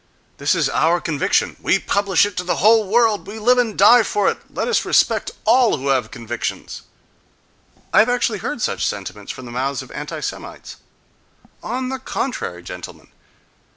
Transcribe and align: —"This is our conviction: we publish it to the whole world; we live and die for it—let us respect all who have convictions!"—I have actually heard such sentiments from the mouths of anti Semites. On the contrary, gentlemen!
—"This 0.39 0.55
is 0.55 0.67
our 0.67 0.99
conviction: 0.99 1.57
we 1.61 1.77
publish 1.77 2.25
it 2.25 2.35
to 2.37 2.43
the 2.43 2.55
whole 2.55 2.87
world; 2.87 3.27
we 3.27 3.37
live 3.37 3.59
and 3.59 3.77
die 3.77 4.01
for 4.01 4.27
it—let 4.31 4.67
us 4.67 4.83
respect 4.83 5.29
all 5.45 5.77
who 5.77 5.89
have 5.89 6.09
convictions!"—I 6.09 7.99
have 7.99 8.09
actually 8.09 8.39
heard 8.39 8.63
such 8.63 8.83
sentiments 8.83 9.31
from 9.31 9.45
the 9.45 9.51
mouths 9.51 9.83
of 9.83 9.91
anti 9.91 10.19
Semites. 10.21 10.77
On 11.61 11.89
the 11.89 11.99
contrary, 11.99 12.63
gentlemen! 12.63 13.09